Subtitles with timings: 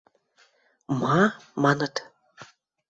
[0.99, 1.19] Ма?–
[1.63, 1.95] маныт.